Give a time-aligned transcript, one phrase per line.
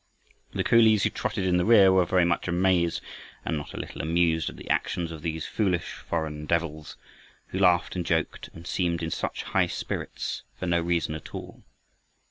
[0.53, 3.01] The coolies who trotted in the rear were very much amazed
[3.45, 6.97] and not a little amused at the actions of these foolish foreign devils,
[7.49, 11.61] who laughed and joked and seemed in such high spirits for no reason at all.